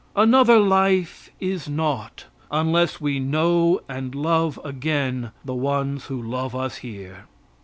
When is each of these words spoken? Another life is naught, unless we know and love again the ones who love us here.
Another 0.15 0.57
life 0.57 1.29
is 1.39 1.69
naught, 1.69 2.25
unless 2.49 2.99
we 2.99 3.19
know 3.19 3.81
and 3.87 4.15
love 4.15 4.59
again 4.63 5.29
the 5.45 5.53
ones 5.53 6.05
who 6.07 6.19
love 6.19 6.55
us 6.55 6.77
here. 6.77 7.25